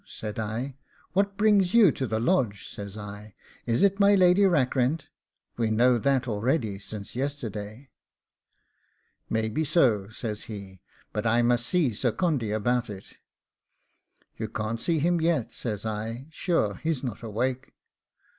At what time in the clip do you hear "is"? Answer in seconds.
3.67-3.83, 16.89-17.03